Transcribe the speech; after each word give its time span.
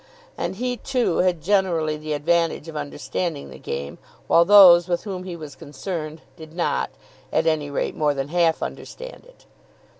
And 0.35 0.55
he, 0.55 0.77
too, 0.77 1.17
had 1.17 1.43
generally 1.43 1.95
the 1.95 2.13
advantage 2.13 2.67
of 2.67 2.75
understanding 2.75 3.51
the 3.51 3.59
game, 3.59 3.99
while 4.25 4.45
those 4.45 4.87
with 4.87 5.03
whom 5.03 5.25
he 5.25 5.35
was 5.35 5.53
concerned 5.55 6.21
did 6.35 6.53
not, 6.53 6.89
at 7.31 7.45
any 7.45 7.69
rate, 7.69 7.95
more 7.95 8.15
than 8.15 8.29
half 8.29 8.63
understand 8.63 9.25
it. 9.27 9.45